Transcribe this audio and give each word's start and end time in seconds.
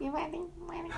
You 0.00 0.10
ready? 0.12 0.40
Ready? 0.58 0.90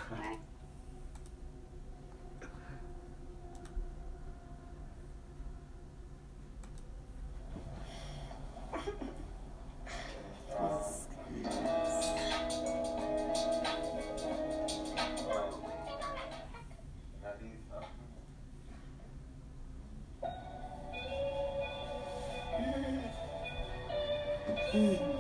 Ready? 24.73 25.16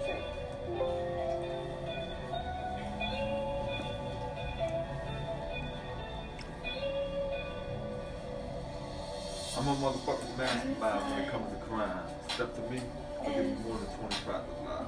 I'm 9.58 9.68
a 9.68 9.74
motherfucking 9.74 10.36
mastermind 10.36 11.10
when 11.10 11.22
it 11.22 11.30
comes 11.30 11.50
to 11.50 11.64
crime. 11.64 12.06
Step 12.28 12.54
to 12.56 12.60
me, 12.70 12.82
I'll 13.20 13.32
give 13.32 13.46
you 13.46 13.56
more 13.64 13.78
than 13.78 13.86
25 13.86 14.24
to 14.26 14.52
lie. 14.68 14.86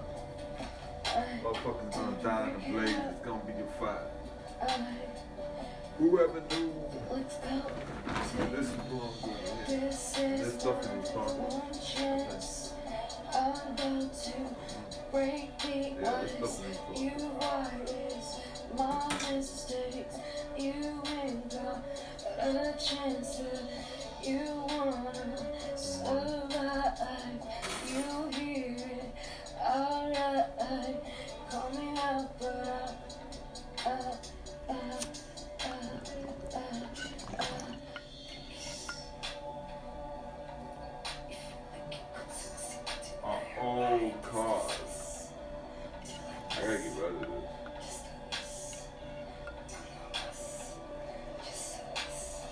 Motherfuckers 1.42 1.92
gonna 1.94 2.22
die 2.22 2.50
in 2.50 2.52
the 2.52 2.78
blaze, 2.78 2.96
it's 3.10 3.24
gonna 3.24 3.42
be 3.46 3.54
your 3.54 3.66
fight. 3.80 4.04
Whoever 5.98 6.42
knew, 6.50 6.72
Let's 7.10 7.36
go. 7.36 7.62
this 8.52 8.66
is 8.66 8.74
who 8.90 9.00
I'm 9.00 9.14
doing. 9.24 9.80
This 9.80 10.18
is 10.18 10.52
This 10.52 10.60
stuff 10.60 10.82
is 10.82 10.88
my 10.88 11.26
fun. 11.26 11.48
I'm 13.34 13.52
about 13.72 14.14
to 14.14 14.30
mm-hmm. 14.30 15.10
break 15.10 15.58
the 15.60 16.02
Yeah, 16.02 16.22
this 16.40 16.60
ice. 16.60 17.00
You 17.00 17.12
right 17.40 17.88
is 17.88 18.40
my 18.76 19.08
mistakes. 19.32 20.16
You 20.58 21.02
ain't 21.24 21.50
got 21.50 21.82
a 22.36 22.74
chance 22.78 23.36
to. 23.36 23.87
You 24.28 24.44
wanna 24.68 25.38
survive. 25.74 27.67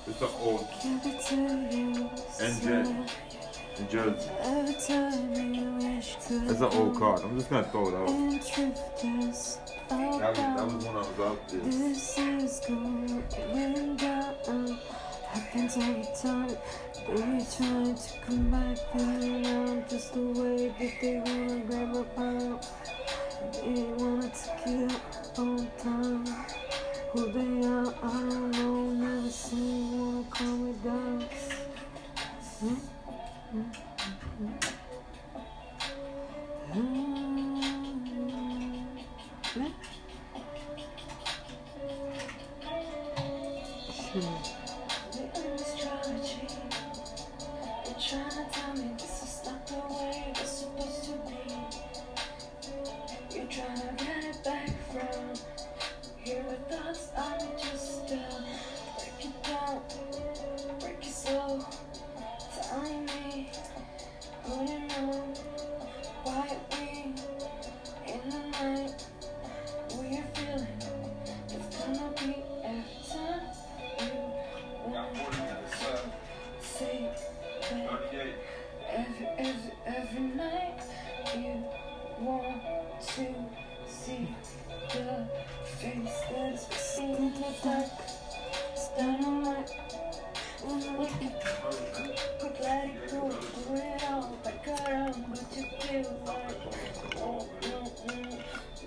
It's 0.08 0.22
an 0.22 0.28
old 0.40 0.66
Give 0.82 1.04
it 1.04 1.20
to. 1.26 1.36
NJ 2.44 3.08
in 3.78 3.88
Jersey. 3.88 4.30
Every 4.40 4.74
time 4.74 5.34
you 5.54 5.72
wish 5.74 6.16
to 6.26 6.48
It's 6.48 6.60
an 6.60 6.72
old 6.78 6.96
car. 6.96 7.20
I'm 7.22 7.36
just 7.36 7.50
gonna 7.50 7.64
throw 7.64 7.88
it 7.88 7.94
out. 7.94 8.08
And 8.08 8.40
That 8.40 9.26
was, 9.26 9.58
that 9.88 10.64
was 10.64 10.84
when 10.84 10.96
I 10.96 10.98
was 10.98 11.20
out 11.20 11.48
there. 11.48 11.60
this 11.60 12.18
is 12.18 12.60
going 12.66 13.96
down. 13.96 14.78
Happens 15.32 15.76
every 15.76 16.08
time. 16.22 16.56
Trying 17.06 17.94
to 17.94 18.20
come 18.24 18.50
back 18.50 18.78
around 18.94 19.88
just 19.88 20.12
the 20.14 20.20
way 20.20 20.68
that 20.78 21.00
they 21.00 21.16
wanna 21.24 21.60
grab 21.66 21.96
a 21.96 22.04
pound. 22.14 22.66
They 23.52 23.82
wanna 23.98 24.30
take 24.30 24.66
it 24.66 25.38
on 25.38 25.68
time. 25.78 26.24
Who 27.12 27.32
they 27.32 27.66
are, 27.66 27.94
I 28.02 28.08
don't 28.08 28.50
know. 28.50 28.90
Never 28.90 29.30
seen 29.30 29.98
wanna 29.98 30.24
calm 30.30 30.72
down. 30.84 31.24
Hmm? 32.60 32.74
Hmm? 33.52 33.62
Hmm? 39.52 39.66
Trying 53.48 53.76
to 53.76 54.04
get 54.04 54.24
it 54.24 54.44
back 54.44 54.68
from 54.90 55.55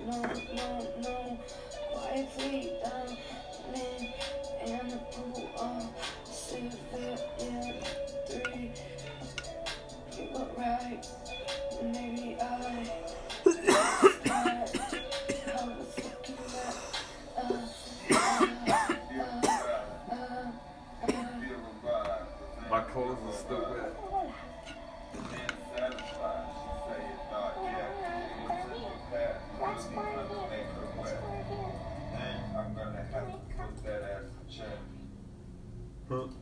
no, 0.05 0.11
no, 0.11 0.33
no, 0.53 0.87
no, 1.01 1.39
quietly 1.93 2.73
down 2.83 3.17
in 3.73 4.18
Huh? 36.09 36.38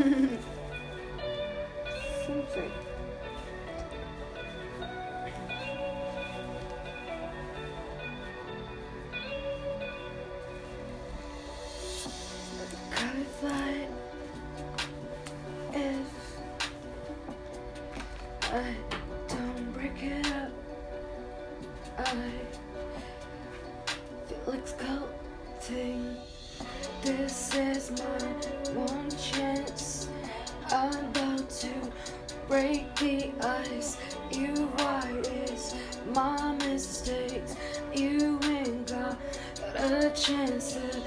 Fly 13.40 13.88
if 15.72 16.10
I 18.52 18.89
I'm 30.72 30.94
about 31.06 31.50
to 31.50 31.68
break 32.46 32.94
the 32.96 33.32
ice. 33.42 33.96
You 34.30 34.54
why 34.76 35.02
is 35.24 35.74
my 36.14 36.52
mistakes? 36.58 37.56
You 37.92 38.38
ain't 38.44 38.86
got 38.88 39.18
a 39.76 40.10
chance 40.10 40.74
to. 40.74 41.02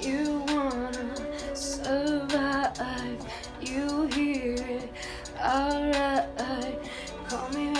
You 0.00 0.44
wanna 0.48 1.54
survive. 1.54 3.18
You 3.60 4.06
hear 4.14 4.54
it, 4.54 4.90
alright. 5.38 6.78
Call 7.28 7.48
me 7.50 7.71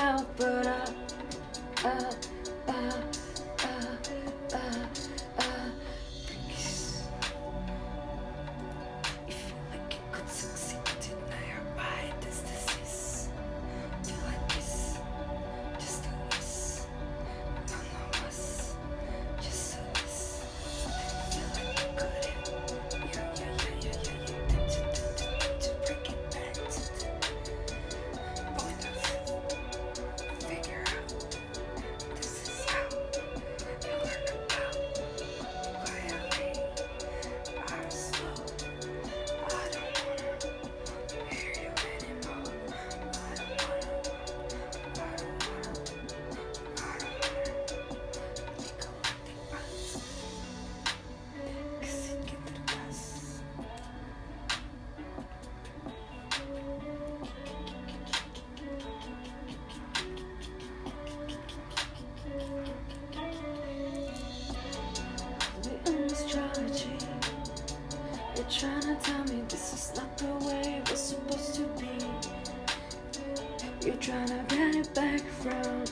You're 73.84 73.96
trying 73.96 74.28
to 74.28 74.44
get 74.48 74.76
it 74.76 74.94
back 74.94 75.20
from 75.40 75.84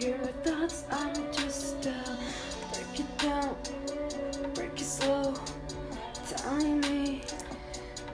your 0.00 0.18
thoughts. 0.42 0.84
I'm 0.90 1.14
just 1.32 1.86
uh, 1.86 2.16
break 2.72 3.00
it 3.00 3.18
down, 3.18 3.56
break 4.54 4.72
it 4.72 4.84
slow. 4.84 5.34
Telling 6.26 6.80
me 6.80 7.22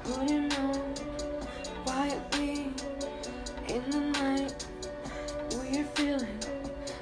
who 0.05 0.27
you 0.33 0.41
know 0.43 0.85
quietly 1.87 2.67
in 3.69 3.91
the 3.91 4.01
night. 4.21 4.67
What 5.53 5.73
you're 5.73 5.85
feeling, 5.85 6.39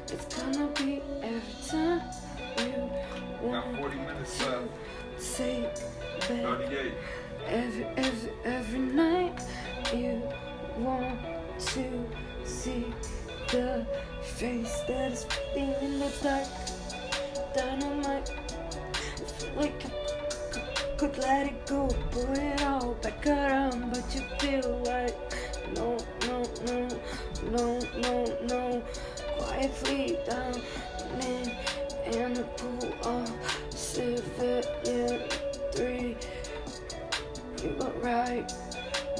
it's 0.08 0.34
gonna 0.36 0.68
be 0.68 1.02
every 1.22 1.68
time 1.68 2.02
you 2.58 2.90
Got 3.50 3.66
want 3.66 3.78
40 3.78 3.96
minutes 3.96 4.40
left. 4.46 4.68
say. 5.18 5.70
38. 6.20 6.92
Every, 7.48 7.84
every, 7.96 8.30
every 8.44 8.78
night 8.78 9.40
you 9.92 10.22
want 10.78 11.18
to 11.66 12.06
see 12.44 12.86
the 13.48 13.86
face 14.22 14.80
that 14.88 15.12
is 15.12 15.26
beating 15.54 15.74
in 15.82 15.98
the 15.98 16.12
dark. 16.22 16.48
Dynamite. 17.54 18.30
I 18.30 19.24
feel 19.24 19.52
like 19.56 19.82
c- 19.82 19.90
could 20.96 21.18
let 21.18 21.46
it 21.46 21.66
go, 21.66 21.88
pull 22.10 22.32
it 22.32 22.62
all 22.62 22.94
back 22.94 23.26
around, 23.26 23.90
but 23.92 24.04
you 24.14 24.22
feel 24.38 24.82
like 24.86 25.16
no, 25.74 25.96
no, 26.26 26.42
no, 26.66 26.88
no, 27.50 27.78
no, 27.98 28.38
no. 28.46 28.82
Quietly 29.38 30.18
down 30.28 30.54
in, 31.20 32.34
the 32.34 32.44
pool 32.56 32.94
of 33.04 33.30
civilian 33.70 35.22
three. 35.72 36.16
You 37.62 37.76
were 37.78 37.92
right. 38.00 38.50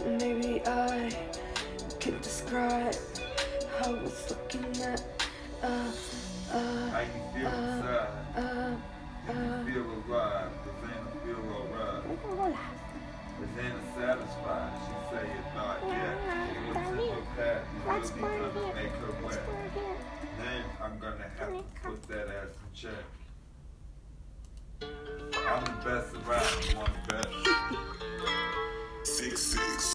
Maybe 0.07 0.63
I 0.67 1.11
could 2.01 2.21
describe 2.23 2.95
how 3.79 3.95
it's 3.97 4.31
looking 4.31 4.65
at. 4.83 5.03
Uh, 5.63 5.91
How 6.51 6.59
uh, 6.59 7.01
you 7.03 7.07
feel 7.35 7.47
uh, 7.47 7.51
inside? 7.51 8.09
uh, 8.37 8.75
Do 9.27 9.33
uh. 9.33 9.65
feel 9.67 9.87
alive? 10.09 10.51
Does 10.65 10.81
feel 11.25 11.43
alright? 11.53 12.57
Is 13.43 13.53
satisfied? 13.95 14.73
She 14.87 14.95
say 15.15 15.25
it's 15.29 15.55
not 15.55 15.79
yet. 15.89 16.17
It 16.49 16.63
was 16.69 16.77
in 16.77 17.09
her 17.11 17.25
path. 17.37 17.65
You 17.75 17.81
Let's 17.93 18.11
will 18.13 18.21
go 18.21 18.27
gonna 18.29 18.75
make 18.75 18.93
her 18.93 19.13
Let's 19.23 19.37
wet. 19.37 19.47
go 19.47 19.53
here. 19.81 19.99
Then 20.39 20.63
I'm 20.83 20.99
gonna 20.99 21.29
have 21.39 21.49
to 21.53 21.63
put 21.83 22.03
that 22.09 22.27
ass 22.29 22.55
in 22.57 22.71
check. 22.75 23.05
I'm 25.47 25.65
the 25.65 25.71
best 25.85 26.09
around. 26.27 26.71
You 26.71 26.77
want 26.79 26.93
the 27.09 27.15
best? 27.15 27.29
Six 27.29 27.45
six. 27.45 27.50